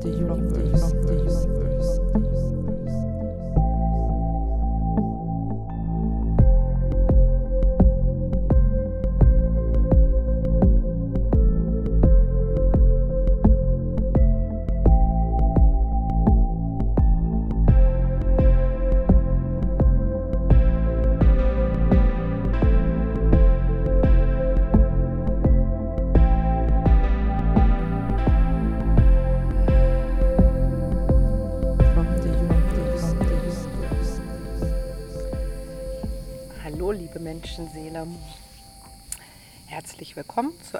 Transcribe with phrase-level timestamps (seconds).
[0.00, 0.26] the universe.
[0.28, 1.05] From the universe.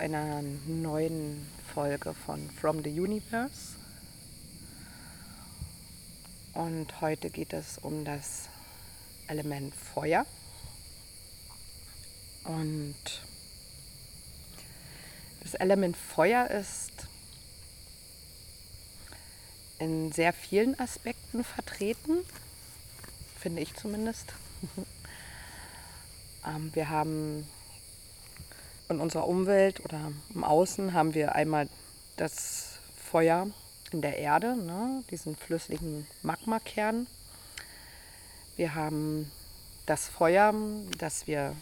[0.06, 3.74] Einer neuen Folge von From the Universe.
[6.54, 8.48] Und heute geht es um das
[9.26, 10.24] Element Feuer.
[12.44, 12.94] Und
[15.40, 17.08] das Element Feuer ist
[19.80, 22.18] in sehr vielen Aspekten vertreten,
[23.40, 24.34] finde ich zumindest.
[26.48, 27.44] Ähm, wir haben
[28.88, 31.68] in unserer Umwelt oder im Außen haben wir einmal
[32.16, 33.48] das Feuer
[33.92, 37.06] in der Erde, ne, diesen flüssigen Magmakern.
[38.56, 39.30] Wir haben
[39.86, 40.54] das Feuer,
[40.98, 41.54] das wir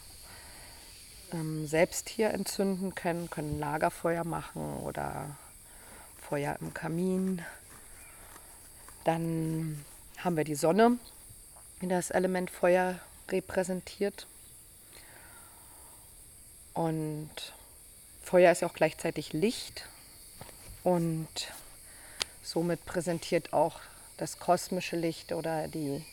[1.32, 5.36] ähm, selbst hier entzünden können, können Lagerfeuer machen oder
[6.16, 7.42] Feuer im Kamin.
[9.04, 9.84] Dann
[10.18, 10.98] haben wir die Sonne,
[11.82, 12.98] die das Element Feuer
[13.30, 14.26] repräsentiert.
[16.74, 17.30] Und
[18.22, 19.86] Feuer ist ja auch gleichzeitig Licht
[20.82, 21.28] und
[22.42, 23.80] somit präsentiert auch
[24.16, 26.04] das kosmische Licht oder die,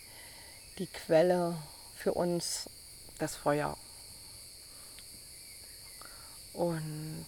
[0.78, 1.56] die Quelle
[1.98, 2.70] für uns
[3.18, 3.78] das Feuer.
[6.54, 7.26] Und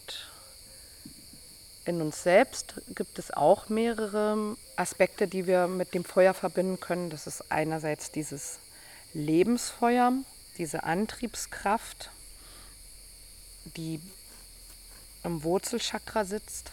[1.85, 7.09] in uns selbst gibt es auch mehrere Aspekte, die wir mit dem Feuer verbinden können.
[7.09, 8.59] Das ist einerseits dieses
[9.13, 10.13] Lebensfeuer,
[10.57, 12.09] diese Antriebskraft,
[13.65, 13.99] die
[15.23, 16.71] im Wurzelchakra sitzt.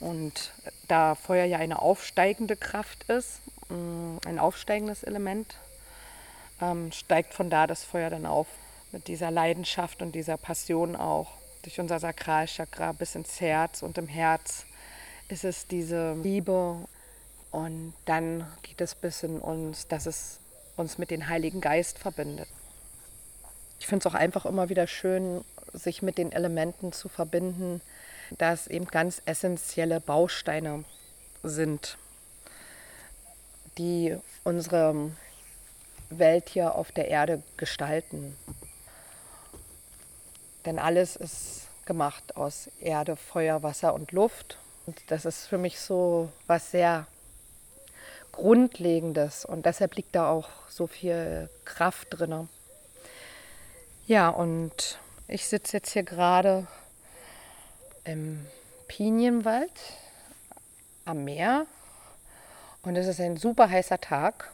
[0.00, 0.52] Und
[0.88, 5.56] da Feuer ja eine aufsteigende Kraft ist, mh, ein aufsteigendes Element,
[6.60, 8.46] ähm, steigt von da das Feuer dann auf
[8.92, 11.32] mit dieser Leidenschaft und dieser Passion auch
[11.62, 14.64] durch unser Sakralchakra bis ins Herz und im Herz
[15.28, 16.76] ist es diese Liebe
[17.50, 20.40] und dann geht es bis in uns, dass es
[20.76, 22.48] uns mit dem Heiligen Geist verbindet.
[23.80, 25.42] Ich finde es auch einfach immer wieder schön,
[25.72, 27.80] sich mit den Elementen zu verbinden,
[28.38, 30.84] da es eben ganz essentielle Bausteine
[31.42, 31.96] sind,
[33.78, 35.10] die unsere
[36.10, 38.36] Welt hier auf der Erde gestalten.
[40.66, 44.58] Denn alles ist gemacht aus Erde, Feuer, Wasser und Luft.
[44.86, 47.06] Und das ist für mich so was sehr
[48.32, 49.46] Grundlegendes.
[49.46, 52.48] Und deshalb liegt da auch so viel Kraft drin.
[54.10, 54.98] Ja, und
[55.28, 56.66] ich sitze jetzt hier gerade
[58.02, 58.44] im
[58.88, 59.70] Pinienwald
[61.04, 61.66] am Meer.
[62.82, 64.50] Und es ist ein super heißer Tag.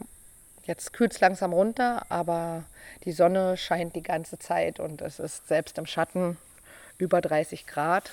[0.65, 2.65] Jetzt kühlt es langsam runter, aber
[3.07, 6.37] die Sonne scheint die ganze Zeit und es ist selbst im Schatten
[6.99, 8.11] über 30 Grad.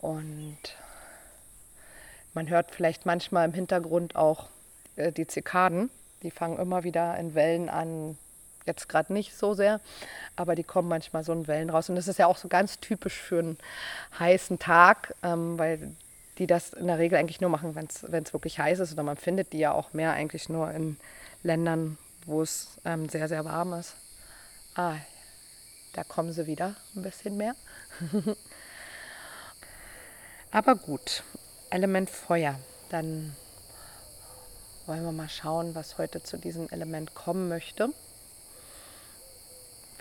[0.00, 0.58] Und
[2.32, 4.48] man hört vielleicht manchmal im Hintergrund auch
[4.96, 5.90] äh, die Zikaden.
[6.24, 8.18] Die fangen immer wieder in Wellen an.
[8.66, 9.80] Jetzt gerade nicht so sehr,
[10.36, 11.90] aber die kommen manchmal so in Wellen raus.
[11.90, 13.58] Und das ist ja auch so ganz typisch für einen
[14.18, 15.94] heißen Tag, ähm, weil
[16.38, 18.92] die das in der Regel eigentlich nur machen, wenn es wirklich heiß ist.
[18.92, 20.96] Oder man findet die ja auch mehr eigentlich nur in
[21.42, 23.94] Ländern, wo es ähm, sehr, sehr warm ist.
[24.74, 24.96] Ah,
[25.92, 27.54] da kommen sie wieder ein bisschen mehr.
[30.50, 31.22] Aber gut,
[31.70, 32.58] Element Feuer.
[32.90, 33.36] Dann
[34.86, 37.90] wollen wir mal schauen, was heute zu diesem Element kommen möchte.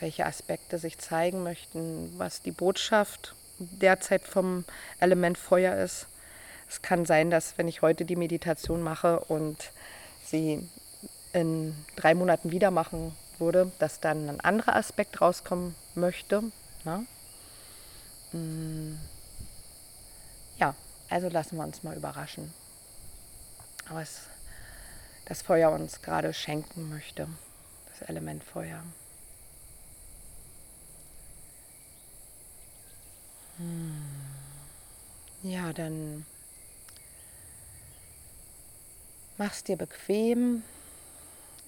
[0.03, 4.65] Welche Aspekte sich zeigen möchten, was die Botschaft derzeit vom
[4.99, 6.07] Element Feuer ist.
[6.67, 9.71] Es kann sein, dass wenn ich heute die Meditation mache und
[10.25, 10.67] sie
[11.31, 16.43] in drei Monaten wieder machen würde, dass dann ein anderer Aspekt rauskommen möchte.
[16.83, 17.05] Ne?
[18.33, 18.97] Mm.
[20.59, 20.75] Ja,
[21.09, 22.53] also lassen wir uns mal überraschen,
[23.87, 24.23] was
[25.23, 27.29] das Feuer uns gerade schenken möchte,
[27.93, 28.83] das Element Feuer.
[35.43, 36.25] Ja, dann
[39.37, 40.63] mach's dir bequem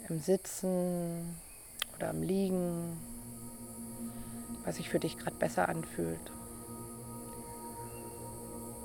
[0.09, 1.35] im Sitzen
[1.95, 2.97] oder im Liegen,
[4.63, 6.31] was sich für dich gerade besser anfühlt.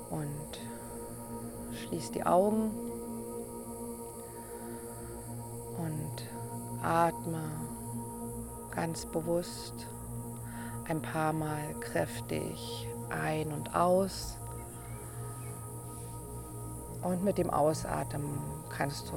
[0.09, 0.59] Und
[1.91, 2.71] Schließ die Augen
[5.77, 6.29] und
[6.83, 7.41] atme
[8.73, 9.87] ganz bewusst
[10.87, 14.37] ein paar Mal kräftig ein und aus.
[17.01, 18.37] Und mit dem Ausatmen
[18.69, 19.15] kannst du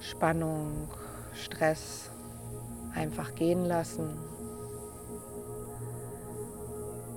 [0.00, 0.88] Spannung,
[1.32, 2.10] Stress
[2.94, 4.10] einfach gehen lassen.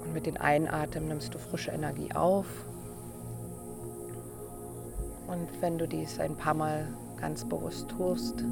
[0.03, 2.45] Und mit dem Einatmen nimmst du frische Energie auf.
[5.27, 6.87] Und wenn du dies ein paar Mal
[7.19, 8.43] ganz bewusst tust,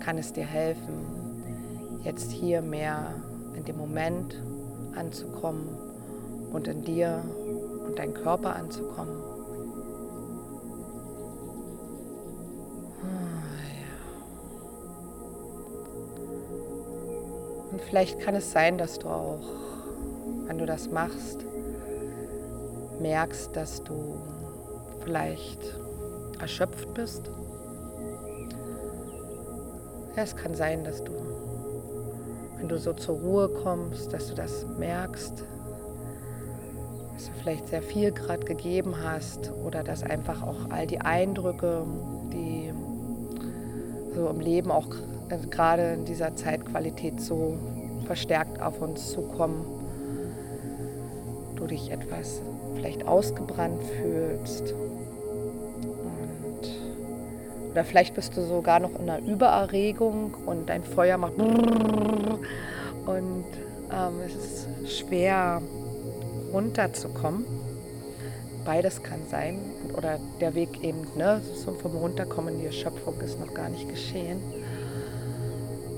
[0.00, 3.14] kann es dir helfen, jetzt hier mehr
[3.54, 4.42] in dem Moment
[4.94, 5.68] anzukommen
[6.52, 7.22] und in dir
[7.86, 9.16] und deinem Körper anzukommen.
[17.70, 19.40] Und vielleicht kann es sein, dass du auch,
[20.46, 21.46] wenn du das machst,
[23.00, 24.16] merkst, dass du
[25.02, 25.78] vielleicht
[26.40, 27.30] erschöpft bist.
[30.16, 31.12] Es kann sein, dass du,
[32.70, 35.44] du so zur Ruhe kommst, dass du das merkst,
[37.14, 41.84] dass du vielleicht sehr viel gerade gegeben hast oder dass einfach auch all die Eindrücke,
[42.32, 42.72] die
[44.14, 44.86] so im Leben auch
[45.50, 47.56] gerade in dieser Zeitqualität so
[48.06, 49.64] verstärkt auf uns zukommen,
[51.56, 52.40] du dich etwas
[52.74, 54.74] vielleicht ausgebrannt fühlst.
[57.70, 61.34] Oder vielleicht bist du sogar noch in einer Übererregung und dein Feuer macht
[63.10, 63.44] und
[63.92, 65.62] ähm, es ist schwer
[66.52, 67.44] runterzukommen.
[68.64, 69.58] Beides kann sein.
[69.96, 71.40] Oder der Weg eben, ne,
[71.80, 74.40] vom Runterkommen in die Erschöpfung ist noch gar nicht geschehen.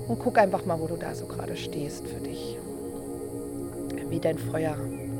[0.07, 2.57] Und guck einfach mal, wo du da so gerade stehst für dich.
[4.09, 4.75] Wie dein Feuer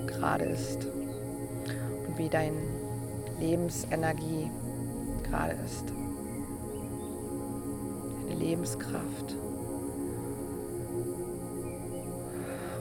[0.08, 0.88] gerade ist.
[2.08, 2.58] Und wie deine
[3.40, 4.50] Lebensenergie
[5.24, 6.03] gerade ist.
[8.44, 9.36] Lebenskraft.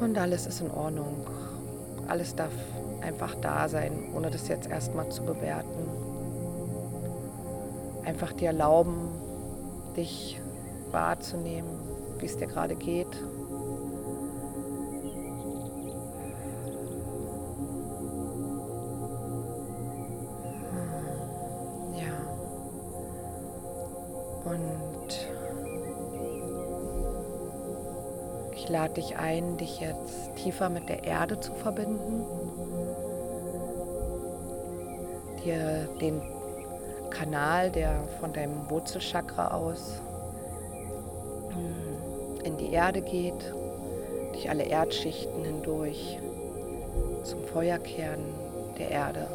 [0.00, 1.26] Und alles ist in Ordnung.
[2.08, 2.52] Alles darf
[3.00, 5.88] einfach da sein, ohne das jetzt erstmal zu bewerten.
[8.04, 9.08] Einfach dir erlauben,
[9.96, 10.40] dich
[10.90, 11.70] wahrzunehmen,
[12.18, 13.16] wie es dir gerade geht.
[28.72, 32.24] Lade dich ein, dich jetzt tiefer mit der Erde zu verbinden.
[35.44, 36.22] Dir den
[37.10, 40.00] Kanal, der von deinem Wurzelchakra aus
[42.44, 43.54] in die Erde geht,
[44.32, 46.18] durch alle Erdschichten hindurch
[47.22, 48.24] zum Feuerkern
[48.78, 49.28] der Erde.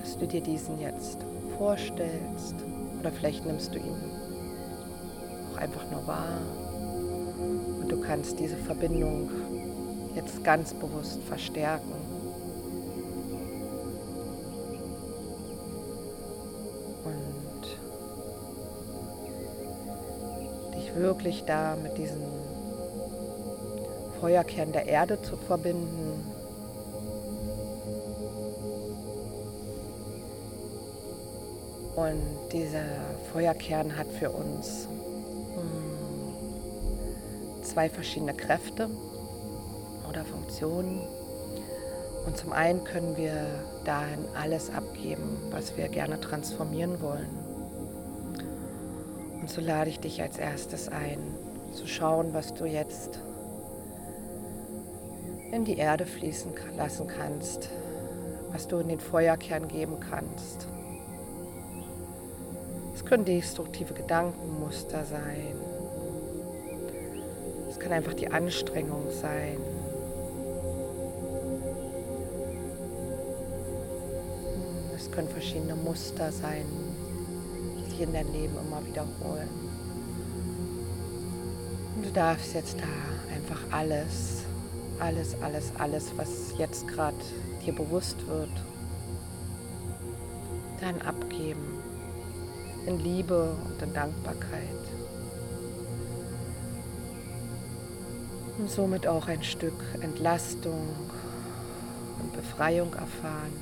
[0.00, 1.18] Dass du dir diesen jetzt
[1.58, 2.54] vorstellst
[3.00, 4.00] oder vielleicht nimmst du ihn
[5.52, 6.38] auch einfach nur wahr
[8.06, 9.30] kannst diese Verbindung
[10.14, 11.92] jetzt ganz bewusst verstärken.
[20.96, 22.22] wirklich da mit diesem
[24.20, 26.24] Feuerkern der Erde zu verbinden.
[31.94, 32.84] Und dieser
[33.32, 34.88] Feuerkern hat für uns
[37.76, 38.88] zwei verschiedene Kräfte
[40.08, 40.98] oder Funktionen.
[42.24, 43.34] Und zum einen können wir
[43.84, 47.28] dahin alles abgeben, was wir gerne transformieren wollen.
[49.38, 51.18] Und so lade ich dich als erstes ein,
[51.74, 53.20] zu schauen, was du jetzt
[55.52, 57.68] in die Erde fließen lassen kannst,
[58.52, 60.66] was du in den Feuerkern geben kannst.
[62.94, 65.75] Es können destruktive Gedankenmuster sein.
[67.86, 69.58] Es kann einfach die Anstrengung sein.
[74.96, 76.64] Es können verschiedene Muster sein,
[77.88, 79.48] sich in dein Leben immer wiederholen.
[81.94, 84.42] Und du darfst jetzt da einfach alles,
[84.98, 87.14] alles, alles, alles, was jetzt gerade
[87.64, 88.50] dir bewusst wird,
[90.80, 91.78] dann abgeben.
[92.84, 94.95] In Liebe und in Dankbarkeit.
[98.58, 100.88] und somit auch ein Stück Entlastung
[102.20, 103.52] und Befreiung erfahren.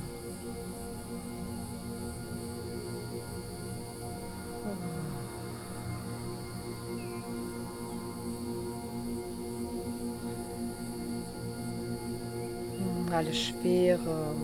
[12.77, 14.35] Hm, alle Schwere.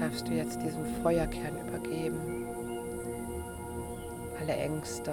[0.00, 2.33] Darfst du jetzt diesem Feuerkern übergeben?
[4.46, 5.10] Alle Ängste.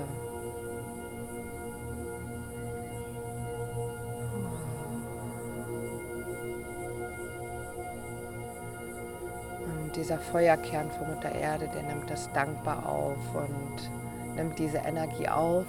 [9.64, 15.30] Und dieser Feuerkern von Mutter Erde, der nimmt das dankbar auf und nimmt diese Energie
[15.30, 15.66] auf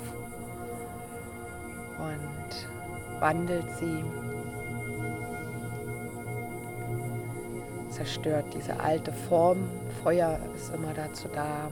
[1.99, 4.05] und wandelt sie
[7.91, 9.69] zerstört diese alte Form.
[10.03, 11.71] Feuer ist immer dazu da,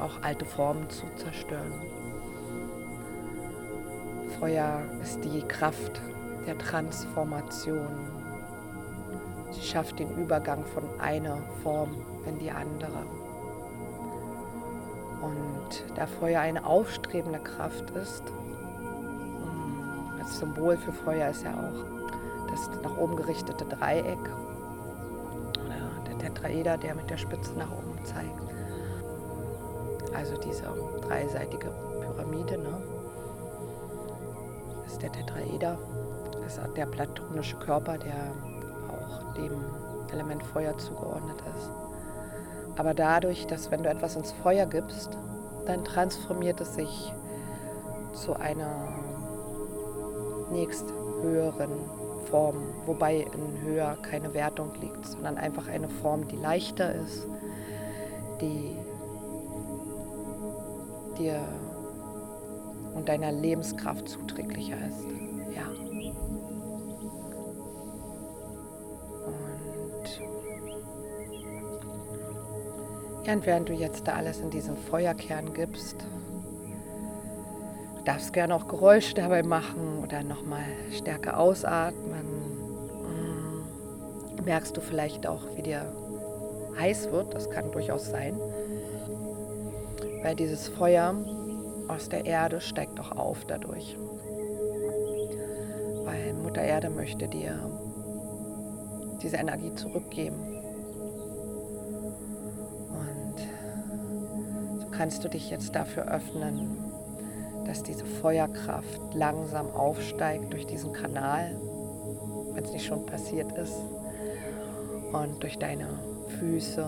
[0.00, 1.72] auch alte Formen zu zerstören.
[4.38, 6.00] Feuer ist die Kraft
[6.46, 7.88] der Transformation.
[9.50, 13.04] Sie schafft den Übergang von einer Form in die andere.
[15.22, 18.22] Und da Feuer eine aufstrebende Kraft ist,
[20.18, 24.18] als Symbol für Feuer ist ja auch das nach oben gerichtete Dreieck
[26.20, 28.59] Tetraeder, der mit der Spitze nach oben zeigt.
[30.20, 30.64] Also diese
[31.00, 31.70] dreiseitige
[32.02, 32.82] Pyramide, ne?
[34.82, 35.78] Das ist der Tetraeder.
[36.42, 38.34] Das ist der platonische Körper, der
[38.90, 39.64] auch dem
[40.12, 41.70] Element Feuer zugeordnet ist.
[42.76, 45.16] Aber dadurch, dass wenn du etwas ins Feuer gibst,
[45.64, 47.14] dann transformiert es sich
[48.12, 48.92] zu einer
[50.52, 51.70] nächsthöheren
[52.30, 57.26] Form, wobei in höher keine Wertung liegt, sondern einfach eine Form, die leichter ist,
[58.42, 58.76] die
[61.20, 61.40] dir
[62.94, 65.04] und deiner Lebenskraft zuträglicher ist.
[65.54, 65.66] Ja.
[69.26, 70.20] Und,
[73.26, 76.04] ja, und während du jetzt da alles in diesen Feuerkern gibst,
[78.00, 82.24] Du darfst gerne auch Geräusche dabei machen oder nochmal stärker ausatmen.
[83.04, 84.42] Mm.
[84.46, 85.84] Merkst du vielleicht auch, wie dir
[86.78, 87.34] heiß wird?
[87.34, 88.40] Das kann durchaus sein.
[90.22, 91.14] Weil dieses Feuer
[91.88, 93.96] aus der Erde steigt auch auf dadurch.
[96.04, 97.58] Weil Mutter Erde möchte dir
[99.22, 100.56] diese Energie zurückgeben.
[102.90, 106.78] Und so kannst du dich jetzt dafür öffnen,
[107.66, 111.56] dass diese Feuerkraft langsam aufsteigt durch diesen Kanal,
[112.52, 113.76] wenn es nicht schon passiert ist,
[115.12, 115.88] und durch deine
[116.38, 116.86] Füße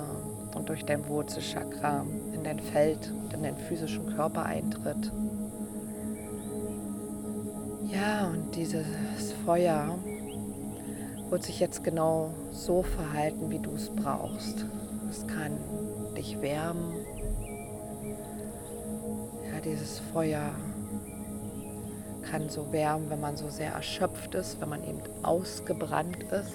[0.55, 2.05] und durch dein Wurzelchakra
[2.43, 5.13] in dein Feld und in deinen physischen Körper eintritt.
[7.85, 9.97] Ja, und dieses Feuer
[11.31, 14.67] wird sich jetzt genau so verhalten, wie du es brauchst.
[15.09, 15.53] Es kann
[16.17, 16.95] dich wärmen.
[19.53, 20.51] Ja, dieses Feuer
[22.29, 26.55] kann so wärmen, wenn man so sehr erschöpft ist, wenn man eben ausgebrannt ist,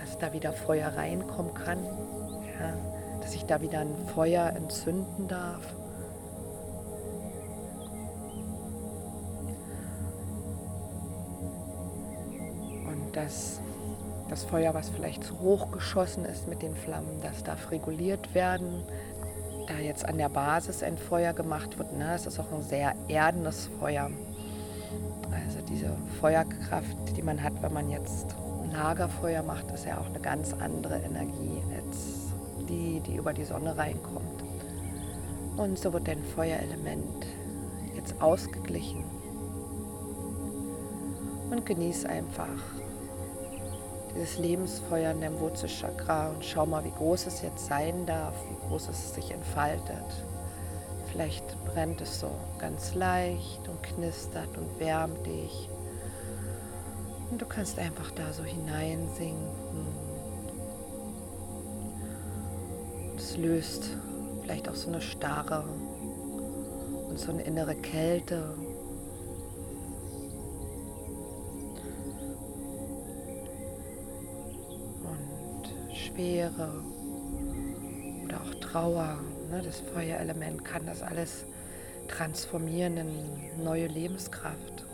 [0.00, 1.84] dass da wieder Feuer reinkommen kann,
[2.58, 2.97] ja,
[3.28, 5.60] dass sich da wieder ein Feuer entzünden darf.
[12.86, 13.60] Und dass
[14.30, 18.82] das Feuer, was vielleicht zu hoch geschossen ist mit den Flammen, das darf reguliert werden.
[19.66, 22.94] Da jetzt an der Basis ein Feuer gemacht wird, ne, es ist auch ein sehr
[23.08, 24.10] erdenes Feuer
[25.68, 28.34] diese Feuerkraft, die man hat, wenn man jetzt
[28.78, 31.57] Lagerfeuer macht, ist ja auch eine ganz andere Energie
[33.08, 34.44] die, über die Sonne reinkommt.
[35.56, 37.26] Und so wird dein Feuerelement
[37.96, 39.04] jetzt ausgeglichen.
[41.50, 42.48] Und genieß einfach
[44.14, 48.68] dieses Lebensfeuer in deinem Wurzelchakra und schau mal, wie groß es jetzt sein darf, wie
[48.68, 50.24] groß es sich entfaltet.
[51.10, 55.68] Vielleicht brennt es so ganz leicht und knistert und wärmt dich.
[57.30, 60.07] Und du kannst einfach da so hineinsinken.
[63.18, 63.90] Es löst
[64.42, 65.64] vielleicht auch so eine Starre
[67.08, 68.54] und so eine innere Kälte.
[75.02, 76.84] Und Schwere
[78.24, 79.18] oder auch Trauer
[79.50, 81.44] ne, das Feuerelement kann das alles
[82.06, 84.86] transformieren in neue Lebenskraft.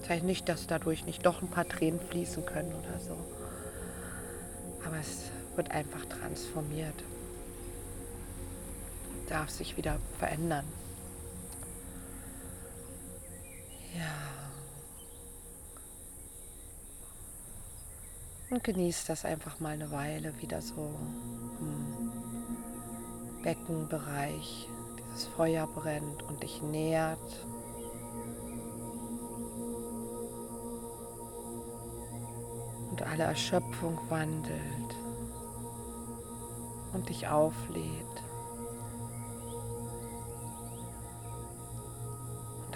[0.00, 3.16] Das heißt nicht, dass dadurch nicht doch ein paar Tränen fließen können oder so.
[4.82, 6.94] Aber es wird einfach transformiert.
[9.28, 10.64] Darf sich wieder verändern.
[13.94, 14.38] Ja.
[18.50, 20.94] Und genießt das einfach mal eine Weile wieder so.
[21.58, 22.08] Hm.
[23.42, 24.68] Beckenbereich
[24.98, 27.46] dieses Feuer brennt und dich nährt.
[32.90, 34.96] Und alle Erschöpfung wandelt
[36.92, 38.27] und dich auflädt.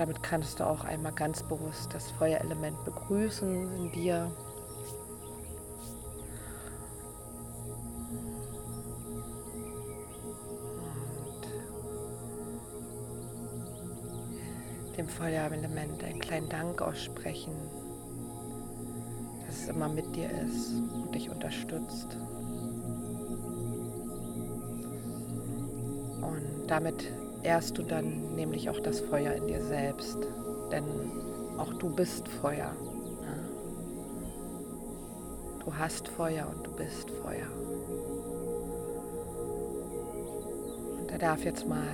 [0.03, 4.33] Damit kannst du auch einmal ganz bewusst das Feuerelement begrüßen in dir.
[14.89, 17.55] Und dem Feuerelement einen kleinen Dank aussprechen,
[19.47, 22.19] dass es immer mit dir ist und dich unterstützt.
[26.23, 30.19] Und damit ehrst du dann nämlich auch das Feuer in dir selbst.
[30.71, 30.85] Denn
[31.59, 32.73] auch du bist Feuer.
[35.65, 37.47] Du hast Feuer und du bist Feuer.
[40.99, 41.87] Und da darf jetzt mal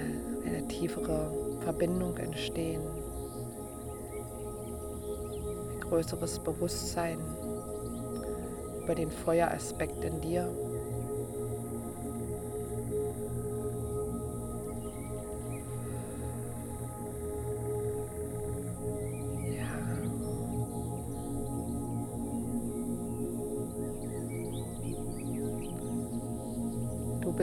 [0.47, 2.81] eine tiefere Verbindung entstehen.
[5.75, 7.19] Ein größeres Bewusstsein
[8.83, 10.49] über den Feueraspekt in dir.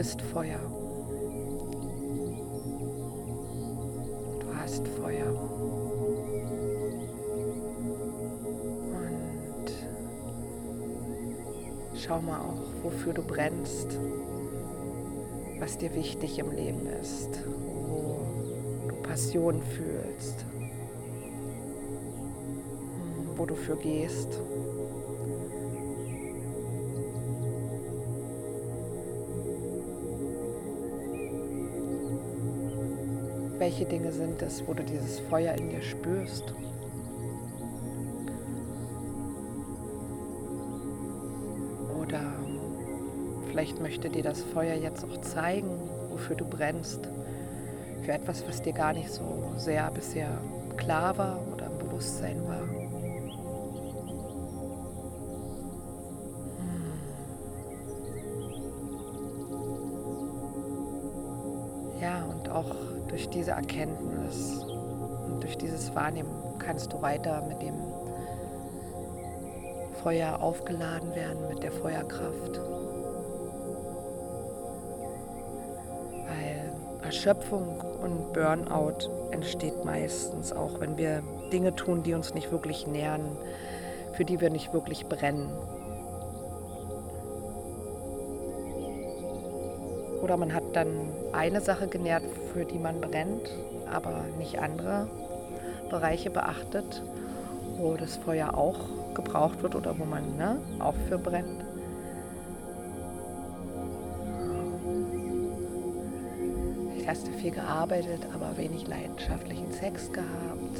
[0.05, 0.59] Bist Feuer.
[4.39, 5.31] Du hast Feuer.
[8.93, 9.74] Und
[11.95, 14.00] schau mal auch, wofür du brennst,
[15.59, 17.39] was dir wichtig im Leben ist,
[17.88, 18.27] wo
[18.88, 20.45] du Passion fühlst,
[23.35, 24.39] wo du für gehst.
[33.77, 36.46] Welche Dinge sind es, wo du dieses Feuer in dir spürst?
[42.00, 42.22] Oder
[43.50, 45.77] vielleicht möchte dir das Feuer jetzt auch zeigen,
[46.09, 47.09] wofür du brennst.
[48.03, 50.29] Für etwas, was dir gar nicht so sehr bisher
[50.77, 52.84] klar war oder im Bewusstsein war.
[63.35, 64.65] Diese Erkenntnis
[65.27, 67.75] und durch dieses Wahrnehmen kannst du weiter mit dem
[70.01, 72.61] Feuer aufgeladen werden, mit der Feuerkraft.
[76.27, 81.21] Weil Erschöpfung und Burnout entsteht meistens auch, wenn wir
[81.51, 83.37] Dinge tun, die uns nicht wirklich nähern,
[84.13, 85.50] für die wir nicht wirklich brennen.
[90.25, 90.90] Oder man hat dann
[91.33, 93.48] eine Sache genährt, für die man brennt,
[93.94, 95.07] aber nicht andere
[95.92, 97.03] Bereiche beachtet,
[97.77, 101.64] wo das Feuer auch gebraucht wird oder wo man ne, auch für brennt.
[106.94, 110.79] Vielleicht hast du viel gearbeitet, aber wenig leidenschaftlichen Sex gehabt.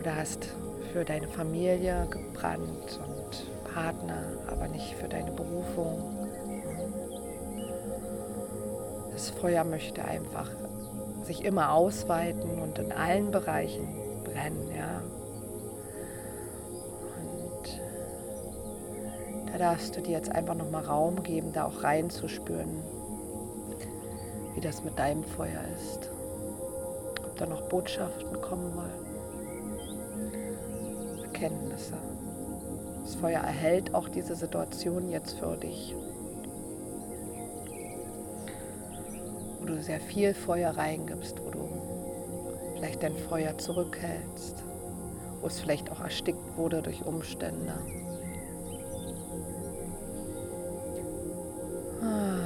[0.00, 0.48] Oder hast
[0.92, 6.19] für deine Familie gebrannt und Partner, aber nicht für deine Berufung.
[9.40, 10.50] Feuer möchte einfach
[11.24, 13.88] sich immer ausweiten und in allen Bereichen
[14.24, 15.02] brennen, ja.
[17.16, 17.80] Und
[19.50, 22.82] da darfst du dir jetzt einfach nochmal Raum geben, da auch reinzuspüren,
[24.54, 26.10] wie das mit deinem Feuer ist.
[27.24, 29.10] Ob da noch Botschaften kommen wollen.
[31.22, 31.94] Erkenntnisse.
[33.02, 35.94] Das Feuer erhält auch diese Situation jetzt für dich.
[39.82, 41.68] Sehr viel Feuer reingibst, wo du
[42.74, 44.62] vielleicht dein Feuer zurückhältst,
[45.40, 47.74] wo es vielleicht auch erstickt wurde durch Umstände.
[52.02, 52.40] Ah,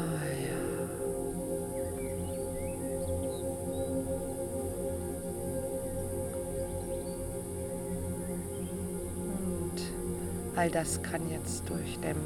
[10.56, 12.16] all das kann jetzt durch dein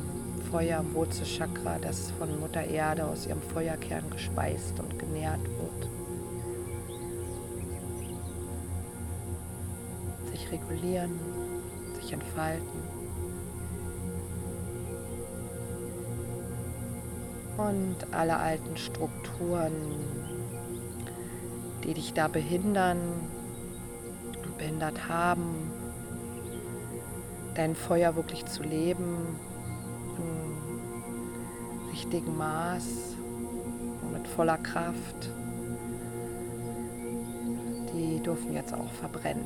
[0.50, 5.90] Feuer Wurzelchakra, das von Mutter Erde aus ihrem Feuerkern gespeist und genährt wird.
[10.30, 11.20] Sich regulieren,
[12.00, 12.66] sich entfalten.
[17.58, 19.72] Und alle alten Strukturen,
[21.84, 22.98] die dich da behindern
[24.44, 25.72] und behindert haben,
[27.54, 29.38] dein Feuer wirklich zu leben,
[32.08, 33.16] richtigen Maß
[34.00, 35.30] und mit voller Kraft,
[37.92, 39.44] die dürfen jetzt auch verbrennen.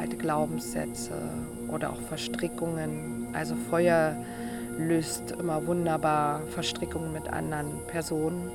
[0.00, 1.14] Alte Glaubenssätze
[1.68, 3.28] oder auch Verstrickungen.
[3.32, 4.16] Also Feuer
[4.78, 8.50] löst immer wunderbar Verstrickungen mit anderen Personen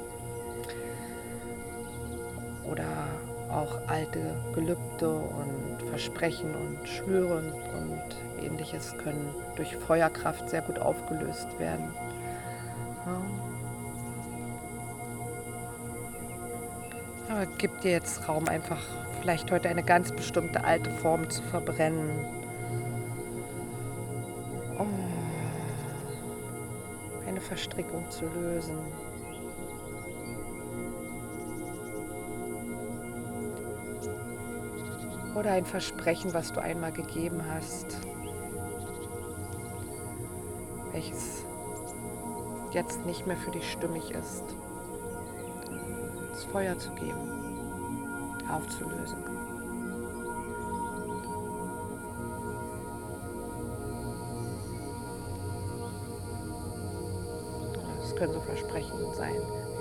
[2.69, 3.07] oder
[3.49, 10.79] auch alte Gelübde und Versprechen und Schwüre und, und ähnliches können durch Feuerkraft sehr gut
[10.79, 11.93] aufgelöst werden.
[13.05, 13.21] Ja.
[17.29, 18.81] Aber gib dir jetzt Raum, einfach
[19.21, 22.09] vielleicht heute eine ganz bestimmte alte Form zu verbrennen.
[24.79, 24.85] Oh.
[27.27, 28.77] Eine Verstrickung zu lösen.
[35.35, 37.97] Oder ein Versprechen, was du einmal gegeben hast,
[40.97, 41.45] welches
[42.71, 44.43] jetzt nicht mehr für dich stimmig ist.
[46.31, 49.23] Das Feuer zu geben, aufzulösen.
[57.99, 59.35] Das können so Versprechen sein.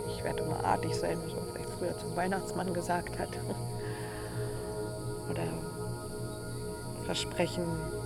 [0.09, 3.31] Ich werde immer artig sein, was man vielleicht früher zum Weihnachtsmann gesagt hat
[5.31, 5.45] oder
[7.07, 7.65] Versprechen,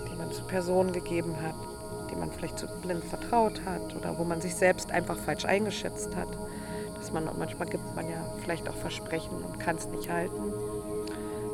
[0.08, 1.56] die man zu Personen gegeben hat,
[2.10, 6.16] die man vielleicht zu blind vertraut hat oder wo man sich selbst einfach falsch eingeschätzt
[6.16, 6.28] hat.
[6.96, 10.52] Dass man manchmal gibt man ja vielleicht auch Versprechen und kann es nicht halten,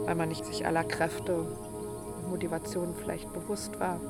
[0.05, 4.01] weil man nicht sich aller Kräfte und Motivationen vielleicht bewusst war.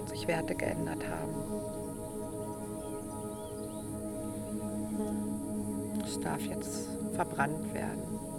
[0.00, 1.32] Und sich Werte geändert haben.
[6.04, 8.31] Es darf jetzt verbrannt werden.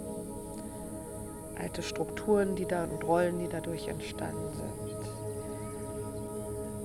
[1.64, 5.00] Alte Strukturen, die da und Rollen, die dadurch entstanden sind.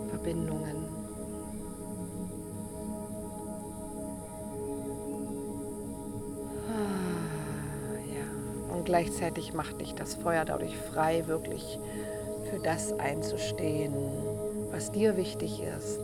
[0.09, 0.85] Verbindungen.
[6.69, 8.73] Ah, ja.
[8.73, 11.77] Und gleichzeitig macht dich das Feuer dadurch frei, wirklich
[12.49, 13.93] für das einzustehen,
[14.71, 15.99] was dir wichtig ist.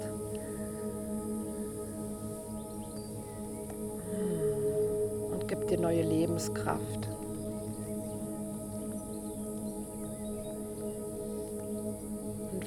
[5.75, 7.14] dir neue Lebenskraft.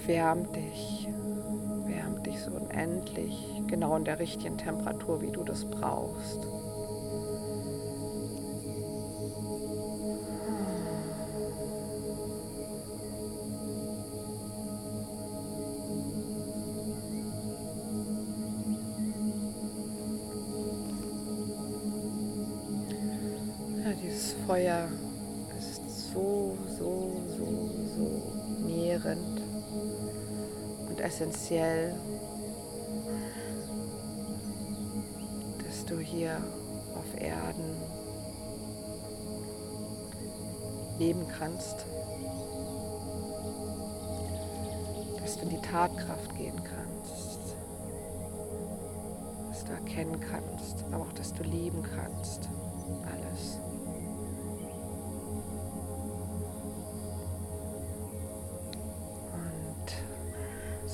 [0.09, 1.07] Wärmt dich,
[1.85, 6.47] wärmt dich so unendlich, genau in der richtigen Temperatur, wie du das brauchst.
[31.48, 31.94] Essentiell,
[35.64, 36.37] dass du hier
[36.94, 37.76] auf Erden
[40.98, 41.87] leben kannst,
[45.20, 47.56] dass du in die Tatkraft gehen kannst,
[49.48, 52.48] dass du erkennen kannst, aber auch, dass du lieben kannst.
[53.11, 53.58] Alles.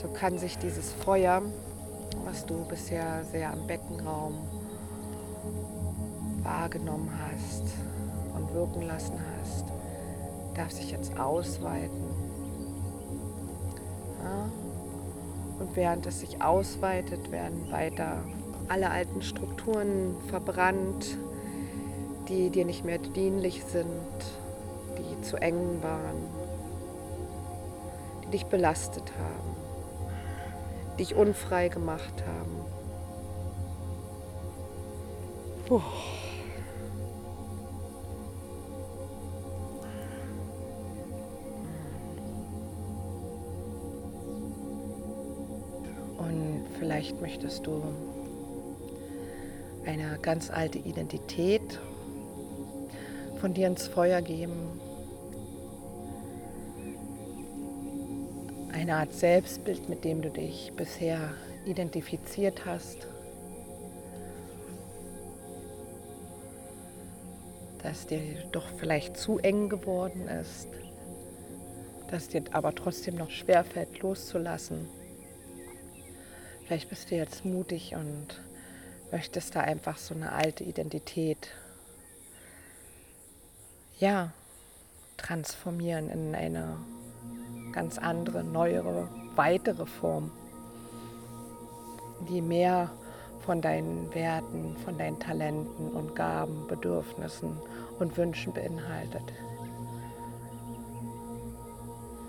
[0.04, 1.40] So kann sich dieses Feuer,
[2.26, 4.34] was du bisher sehr am Beckenraum
[6.42, 7.62] wahrgenommen hast
[8.36, 9.64] und wirken lassen hast,
[10.52, 12.04] darf sich jetzt ausweiten.
[14.22, 14.50] Ja?
[15.58, 18.18] Und während es sich ausweitet, werden weiter
[18.68, 21.16] alle alten Strukturen verbrannt,
[22.28, 23.86] die dir nicht mehr dienlich sind,
[24.98, 26.26] die zu eng waren,
[28.24, 29.63] die dich belastet haben
[30.98, 32.64] dich unfrei gemacht haben.
[35.66, 35.80] Puh.
[46.18, 47.83] Und vielleicht möchtest du
[49.87, 51.80] eine ganz alte Identität
[53.40, 54.80] von dir ins Feuer geben,
[58.74, 61.32] eine Art Selbstbild, mit dem du dich bisher
[61.64, 63.06] identifiziert hast,
[67.84, 70.66] das dir doch vielleicht zu eng geworden ist,
[72.10, 74.88] das dir aber trotzdem noch schwerfällt loszulassen.
[76.66, 78.42] Vielleicht bist du jetzt mutig und
[79.12, 81.50] möchtest da einfach so eine alte Identität
[84.00, 84.32] ja
[85.16, 86.76] transformieren in eine
[87.74, 90.30] ganz andere, neuere, weitere Form,
[92.28, 92.90] die mehr
[93.44, 97.58] von deinen Werten, von deinen Talenten und Gaben, Bedürfnissen
[97.98, 99.32] und Wünschen beinhaltet.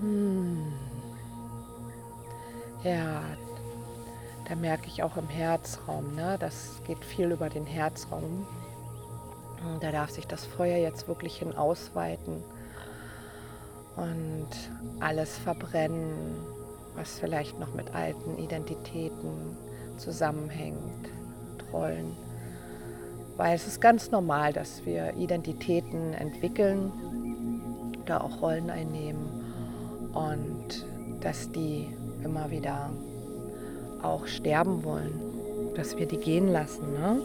[0.01, 0.73] Hm.
[2.83, 3.21] Ja,
[4.49, 6.37] da merke ich auch im Herzraum, ne?
[6.39, 8.45] das geht viel über den Herzraum.
[9.79, 12.43] Da darf sich das Feuer jetzt wirklich hin ausweiten
[13.95, 14.47] und
[14.99, 16.13] alles verbrennen,
[16.95, 19.57] was vielleicht noch mit alten Identitäten
[19.97, 21.09] zusammenhängt,
[21.57, 22.15] Trollen.
[23.37, 26.91] Weil es ist ganz normal, dass wir Identitäten entwickeln,
[28.05, 29.43] da auch Rollen einnehmen
[30.13, 30.85] und
[31.21, 31.87] dass die
[32.23, 32.91] immer wieder
[34.01, 35.19] auch sterben wollen,
[35.75, 36.93] dass wir die gehen lassen.
[36.93, 37.21] Ne?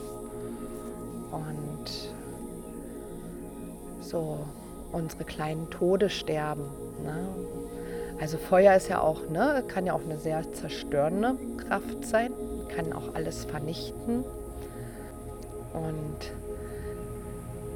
[1.30, 2.14] Und
[4.00, 4.38] so
[4.92, 6.64] unsere kleinen Tode sterben.
[7.04, 7.28] Ne?
[8.20, 12.32] Also Feuer ist ja auch, ne, kann ja auch eine sehr zerstörende Kraft sein,
[12.74, 14.24] kann auch alles vernichten.
[15.72, 16.32] Und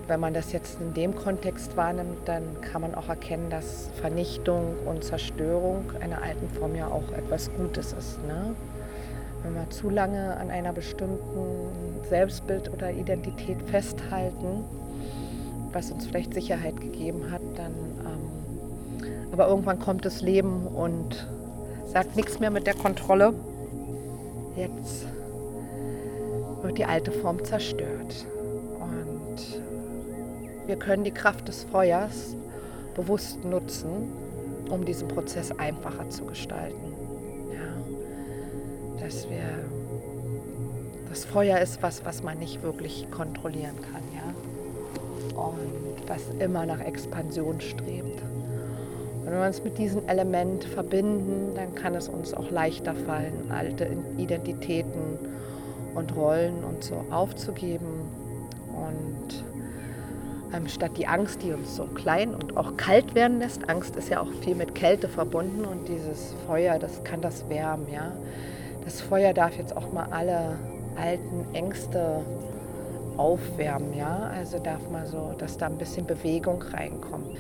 [0.07, 4.77] wenn man das jetzt in dem Kontext wahrnimmt, dann kann man auch erkennen, dass Vernichtung
[4.85, 8.23] und Zerstörung einer alten Form ja auch etwas Gutes ist.
[8.27, 8.55] Ne?
[9.43, 11.71] Wenn wir zu lange an einer bestimmten
[12.09, 14.65] Selbstbild oder Identität festhalten,
[15.75, 17.73] was uns vielleicht Sicherheit gegeben hat, dann
[18.07, 18.35] ähm,
[19.35, 21.27] aber irgendwann kommt das Leben und
[21.87, 23.35] sagt nichts mehr mit der Kontrolle.
[24.55, 25.07] Jetzt
[26.63, 28.27] wird die alte Form zerstört.
[28.79, 29.61] Und
[30.69, 32.37] wir können die Kraft des Feuers
[32.95, 34.13] bewusst nutzen,
[34.71, 36.95] um diesen Prozess einfacher zu gestalten.
[37.53, 39.65] Ja, dass wir
[41.09, 44.03] das Feuer ist was, was man nicht wirklich kontrollieren kann,
[45.35, 48.23] und was immer nach Expansion strebt.
[49.21, 53.51] Und wenn wir uns mit diesem Element verbinden, dann kann es uns auch leichter fallen,
[53.51, 55.19] alte Identitäten
[55.95, 57.87] und Rollen und so aufzugeben
[58.69, 59.45] und
[60.55, 64.09] ähm, statt die Angst, die uns so klein und auch kalt werden lässt, Angst ist
[64.09, 68.13] ja auch viel mit Kälte verbunden und dieses Feuer, das kann das wärmen, ja.
[68.85, 70.59] Das Feuer darf jetzt auch mal alle
[70.97, 72.21] alten Ängste
[73.17, 74.31] aufwärmen, ja.
[74.35, 77.37] Also darf mal so, dass da ein bisschen Bewegung reinkommt.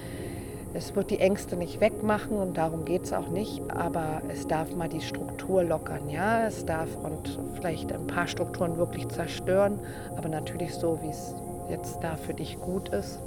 [0.76, 4.74] Es wird die Ängste nicht wegmachen und darum geht es auch nicht, aber es darf
[4.74, 6.46] mal die Struktur lockern, ja.
[6.46, 9.78] Es darf und vielleicht ein paar Strukturen wirklich zerstören,
[10.16, 11.34] aber natürlich so, wie es
[11.70, 13.20] jetzt da für dich gut ist.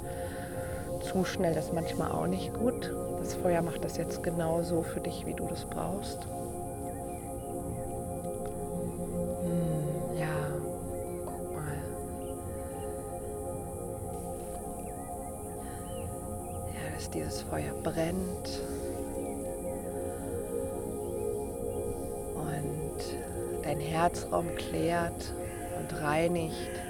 [1.00, 2.92] Zu schnell ist manchmal auch nicht gut.
[3.20, 6.26] Das Feuer macht das jetzt genau so für dich, wie du das brauchst.
[17.18, 18.62] Dieses Feuer brennt.
[22.34, 25.32] Und dein Herzraum klärt
[25.78, 26.88] und reinigt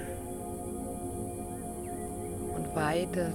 [2.79, 3.35] weitet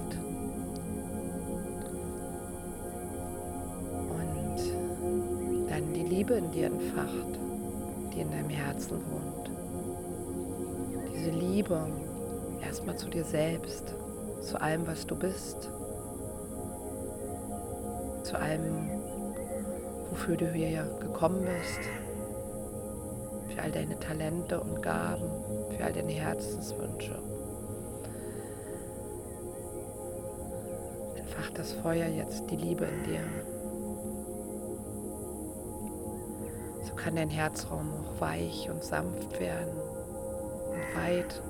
[4.08, 7.38] und dann die Liebe in dir entfacht,
[8.14, 9.50] die in deinem Herzen wohnt.
[11.14, 11.86] Diese Liebe
[12.62, 13.94] erstmal zu dir selbst,
[14.40, 15.70] zu allem, was du bist,
[18.24, 18.90] zu allem,
[20.10, 21.80] wofür du hier gekommen bist,
[23.54, 25.30] für all deine Talente und Gaben,
[25.76, 27.18] für all deine Herzenswünsche.
[31.34, 33.20] entfacht das Feuer jetzt die Liebe in dir.
[36.84, 41.42] So kann dein Herzraum auch weich und sanft werden und weit.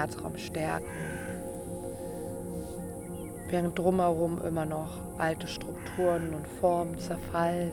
[0.00, 0.86] Herzraum stärken
[3.48, 7.72] während drumherum immer noch alte Strukturen und Formen zerfallen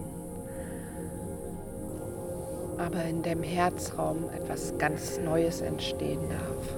[2.77, 6.77] aber in dem Herzraum etwas ganz Neues entstehen darf.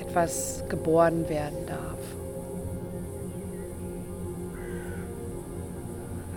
[0.00, 1.98] Etwas geboren werden darf.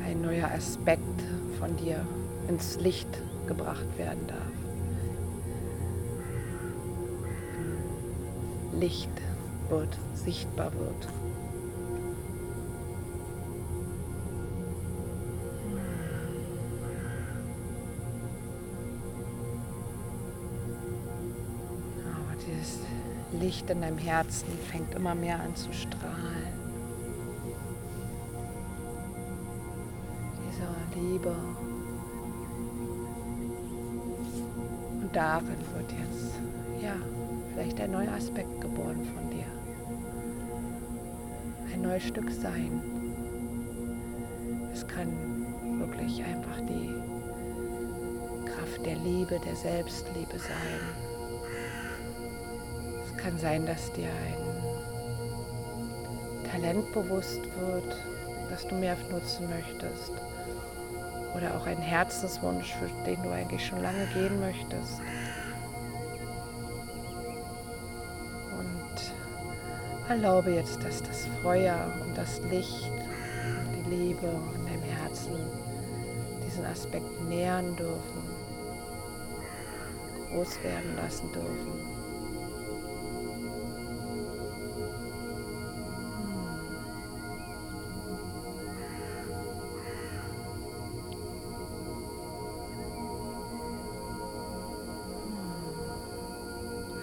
[0.05, 1.01] Ein neuer Aspekt
[1.59, 2.05] von dir
[2.47, 3.09] ins Licht
[3.47, 4.62] gebracht werden darf.
[8.79, 9.11] Licht
[9.69, 11.07] wird, sichtbar wird.
[23.43, 26.53] Licht in deinem Herzen fängt immer mehr an zu strahlen.
[30.47, 31.35] Diese Liebe.
[35.01, 36.35] Und darin wird jetzt,
[36.81, 36.95] ja,
[37.53, 39.45] vielleicht ein neuer Aspekt geboren von dir.
[41.73, 42.81] Ein neues Stück sein.
[44.73, 45.11] Es kann
[45.79, 46.89] wirklich einfach die
[48.49, 50.79] Kraft der Liebe, der Selbstliebe sein.
[53.05, 54.63] Es kann sein, dass dir ein
[56.51, 57.97] Talent bewusst wird,
[58.49, 60.11] das du mehr nutzen möchtest.
[61.35, 65.01] Oder auch ein Herzenswunsch, für den du eigentlich schon lange gehen möchtest.
[70.13, 72.91] Erlaube jetzt, dass das Feuer und das Licht
[73.75, 75.35] die Liebe in deinem Herzen
[76.45, 78.21] diesen Aspekt nähern dürfen,
[80.29, 81.93] groß werden lassen dürfen.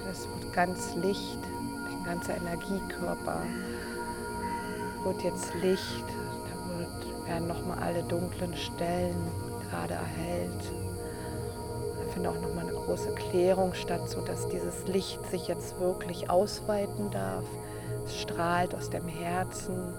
[0.07, 1.41] Das wird ganz Licht,
[2.11, 3.43] dein ganzer Energiekörper
[5.05, 6.05] wird jetzt Licht.
[6.09, 9.17] Da wird, werden nochmal alle dunklen Stellen
[9.71, 10.73] gerade erhellt.
[11.99, 17.11] Da findet auch nochmal eine große Klärung statt, sodass dieses Licht sich jetzt wirklich ausweiten
[17.11, 17.45] darf.
[18.05, 19.95] Es strahlt aus dem Herzen,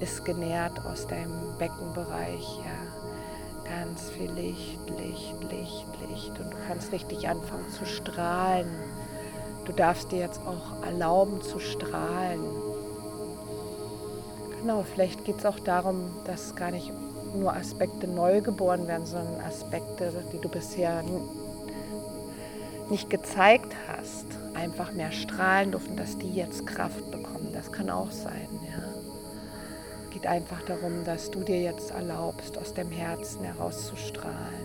[0.00, 2.58] ist genährt aus deinem Beckenbereich.
[2.58, 3.74] Ja.
[3.80, 6.38] Ganz viel Licht, Licht, Licht, Licht.
[6.38, 8.68] Und du kannst richtig anfangen zu strahlen.
[9.64, 12.40] Du darfst dir jetzt auch erlauben zu strahlen.
[14.60, 16.92] Genau, vielleicht geht es auch darum, dass gar nicht
[17.34, 21.02] nur Aspekte neu geboren werden, sondern Aspekte, die du bisher
[22.90, 27.50] nicht gezeigt hast, einfach mehr strahlen dürfen, dass die jetzt Kraft bekommen.
[27.52, 28.48] Das kann auch sein.
[28.62, 28.84] Ja.
[30.10, 34.63] Geht einfach darum, dass du dir jetzt erlaubst, aus dem Herzen heraus zu strahlen.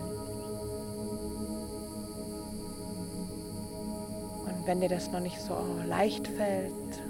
[4.70, 5.56] Wenn dir das noch nicht so
[5.88, 7.02] leicht fällt,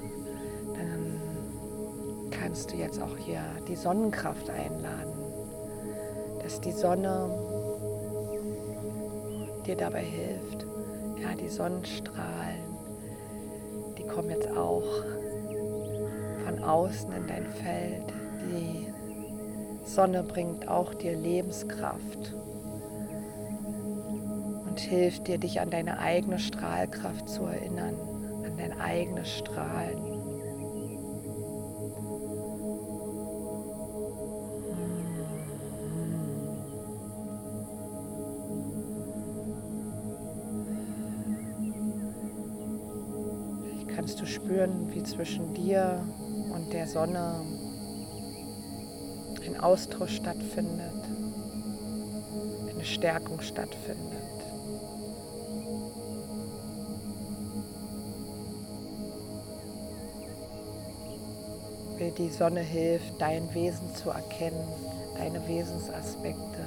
[0.74, 5.12] dann kannst du jetzt auch hier die Sonnenkraft einladen,
[6.42, 7.28] dass die Sonne
[9.66, 10.66] dir dabei hilft.
[11.20, 12.64] Ja, die Sonnenstrahlen,
[13.98, 15.04] die kommen jetzt auch
[16.46, 18.06] von außen in dein Feld.
[18.48, 18.86] Die
[19.84, 22.34] Sonne bringt auch dir Lebenskraft
[24.80, 27.94] hilft dir, dich an deine eigene Strahlkraft zu erinnern,
[28.44, 29.98] an dein eigenes Strahlen.
[43.94, 46.02] Kannst du spüren, wie zwischen dir
[46.54, 47.44] und der Sonne
[49.46, 51.04] ein Austausch stattfindet,
[52.72, 54.39] eine Stärkung stattfindet.
[62.10, 64.66] Wie die Sonne hilft, dein Wesen zu erkennen,
[65.16, 66.64] deine Wesensaspekte,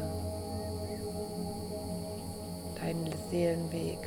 [2.80, 4.00] deinen Seelenweg,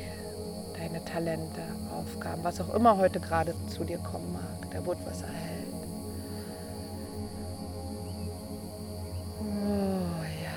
[0.79, 1.61] deine Talente,
[1.95, 5.75] Aufgaben, was auch immer heute gerade zu dir kommen mag, da wird was erhellt.
[9.43, 10.57] Oh ja.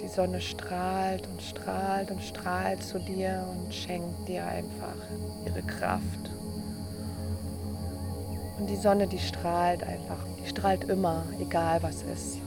[0.00, 4.94] Die Sonne strahlt und strahlt und strahlt zu dir und schenkt dir einfach
[5.44, 6.31] ihre Kraft.
[8.62, 12.38] Und die Sonne, die strahlt einfach, die strahlt immer, egal was ist.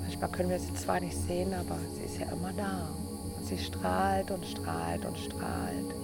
[0.00, 2.88] Manchmal können wir sie zwar nicht sehen, aber sie ist ja immer da.
[3.36, 5.94] Und sie strahlt und strahlt und strahlt.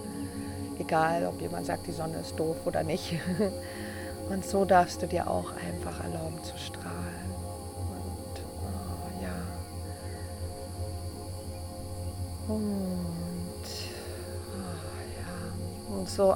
[0.77, 3.15] Egal, ob jemand sagt, die Sonne ist doof oder nicht.
[4.29, 7.31] Und so darfst du dir auch einfach erlauben zu strahlen.
[7.89, 9.33] Und oh, ja.
[12.53, 13.67] Und
[14.53, 14.75] oh,
[15.17, 15.97] ja.
[15.97, 16.35] Und so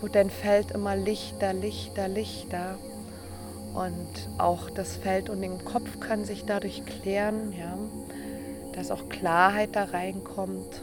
[0.00, 2.78] wird dein Feld immer lichter, lichter, lichter.
[3.74, 7.76] Und auch das Feld und den Kopf kann sich dadurch klären, ja,
[8.72, 10.82] dass auch Klarheit da reinkommt.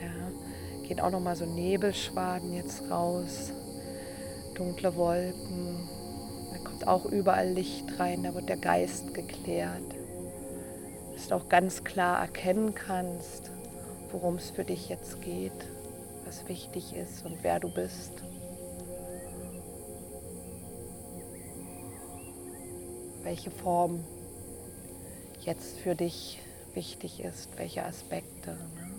[0.00, 0.86] Ja.
[0.88, 3.52] Gehen auch nochmal so Nebelschwaden jetzt raus,
[4.54, 5.88] dunkle Wolken.
[6.52, 9.94] Da kommt auch überall Licht rein, da wird der Geist geklärt.
[11.14, 13.52] Dass du auch ganz klar erkennen kannst,
[14.10, 15.52] worum es für dich jetzt geht,
[16.26, 18.24] was wichtig ist und wer du bist.
[23.22, 24.04] Welche Form
[25.44, 26.38] jetzt für dich
[26.74, 28.50] wichtig ist, welche Aspekte.
[28.50, 28.90] Ne?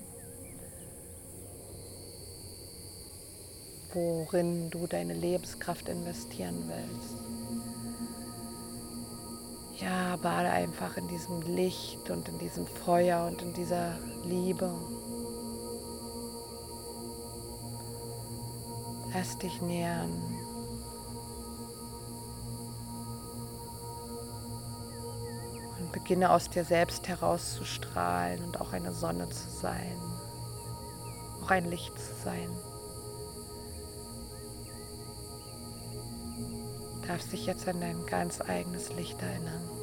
[3.94, 7.16] Worin du deine Lebenskraft investieren willst.
[9.82, 14.74] Ja, bade einfach in diesem Licht und in diesem Feuer und in dieser Liebe.
[19.14, 20.10] Lass dich nähern.
[25.94, 29.96] Beginne aus dir selbst herauszustrahlen und auch eine Sonne zu sein,
[31.42, 32.50] auch ein Licht zu sein.
[36.96, 39.83] Du darfst dich jetzt an dein ganz eigenes Licht erinnern.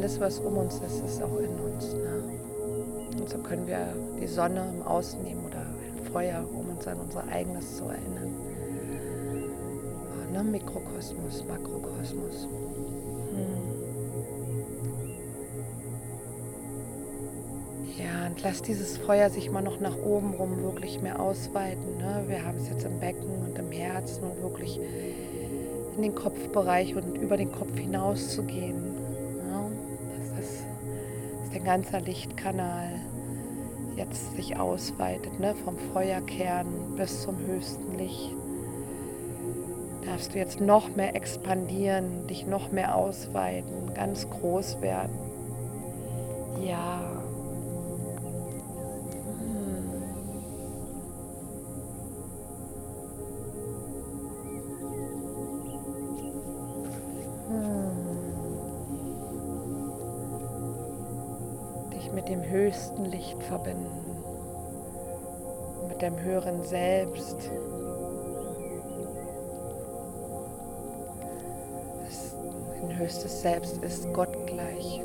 [0.00, 1.92] Alles, was um uns ist, ist auch in uns.
[1.92, 2.24] Ne?
[3.20, 3.86] Und so können wir
[4.18, 8.34] die Sonne im Außen nehmen oder ein Feuer, um uns an unser eigenes zu erinnern.
[10.32, 10.42] Ne?
[10.42, 12.48] Mikrokosmos, Makrokosmos.
[13.34, 13.80] Hm.
[17.98, 21.98] Ja, und lass dieses Feuer sich mal noch nach oben rum wirklich mehr ausweiten.
[21.98, 22.24] Ne?
[22.26, 24.80] Wir haben es jetzt im Becken und im Herzen und wirklich
[25.96, 28.89] in den Kopfbereich und über den Kopf hinaus zu gehen.
[31.70, 31.76] Ja?
[31.76, 32.88] Das ist, dass der ganze Lichtkanal
[33.96, 35.54] jetzt sich ausweitet, ne?
[35.64, 36.66] vom Feuerkern
[36.96, 38.34] bis zum höchsten Licht.
[40.04, 45.16] Darfst du jetzt noch mehr expandieren, dich noch mehr ausweiten, ganz groß werden.
[46.64, 47.22] Ja.
[62.50, 64.22] Höchsten Licht verbinden,
[65.88, 67.50] mit dem höheren Selbst.
[72.80, 75.00] Dein höchstes Selbst ist gottgleich.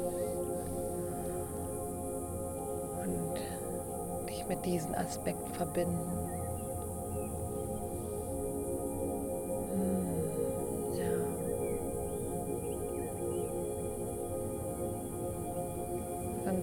[3.05, 6.44] Und dich mit diesem Aspekt verbinden.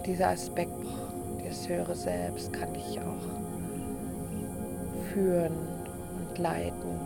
[0.06, 0.72] Dieser Aspekt,
[1.46, 3.22] das höhere Selbst, kann dich auch
[5.12, 5.52] führen
[6.18, 7.00] und leiten,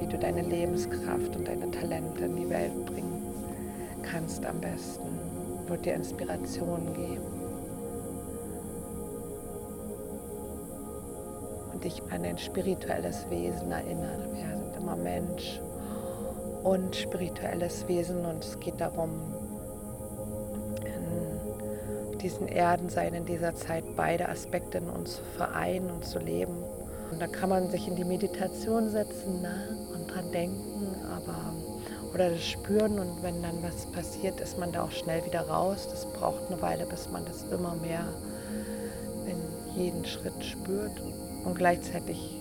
[0.00, 3.18] wie du deine Lebenskraft und deine Talente in die Welt bringen
[4.10, 5.08] kannst am besten,
[5.66, 7.26] wird dir Inspiration geben
[11.72, 14.28] und dich an ein spirituelles Wesen erinnern.
[14.32, 15.60] Wir sind immer Mensch
[16.62, 19.10] und spirituelles Wesen und es geht darum,
[22.22, 26.56] diesen Erdensein in dieser Zeit beide Aspekte in uns vereinen und zu leben.
[27.10, 29.76] Und da kann man sich in die Meditation setzen ne?
[29.94, 31.54] und dran denken, aber
[32.14, 35.88] oder das spüren und wenn dann was passiert, ist man da auch schnell wieder raus.
[35.90, 38.04] Das braucht eine Weile, bis man das immer mehr
[39.26, 41.02] in jeden Schritt spürt
[41.44, 42.38] und gleichzeitig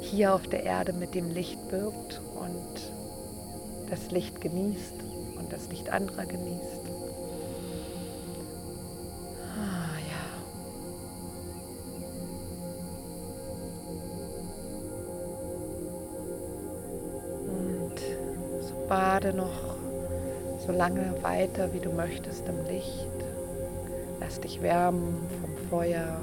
[0.00, 4.94] hier auf der Erde mit dem Licht wirkt und das Licht genießt
[5.38, 6.79] und das Licht anderer genießt.
[19.20, 19.76] So bade noch
[20.66, 23.08] so lange weiter, wie du möchtest im Licht.
[24.18, 26.20] Lass dich wärmen vom Feuer.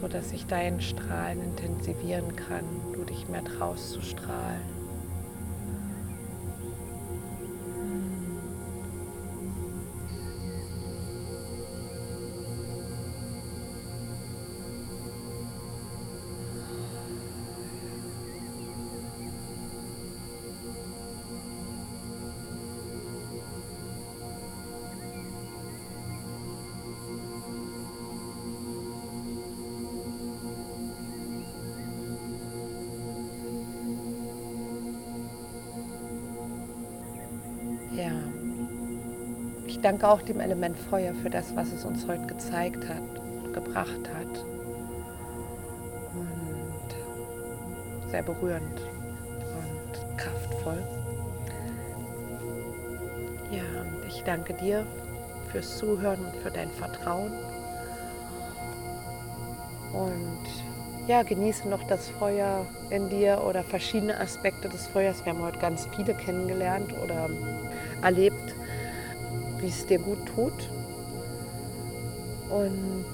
[0.00, 4.81] So dass sich dein Strahlen intensivieren kann, du dich mehr traust zu strahlen.
[39.82, 44.08] Danke auch dem Element Feuer für das, was es uns heute gezeigt hat und gebracht
[44.14, 44.44] hat.
[46.14, 50.82] Und sehr berührend und kraftvoll.
[53.50, 54.86] Ja, und ich danke dir
[55.50, 57.32] fürs Zuhören und für dein Vertrauen.
[59.92, 60.46] Und
[61.08, 65.24] ja, genieße noch das Feuer in dir oder verschiedene Aspekte des Feuers.
[65.24, 67.28] Wir haben heute ganz viele kennengelernt oder
[68.02, 68.41] erlebt,
[69.62, 70.68] wie es dir gut tut.
[72.50, 73.06] Und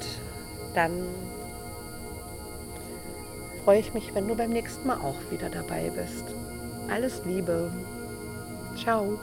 [0.75, 0.93] dann
[3.65, 6.25] freue ich mich, wenn du beim nächsten Mal auch wieder dabei bist.
[6.89, 7.71] Alles Liebe.
[8.77, 9.19] Ciao.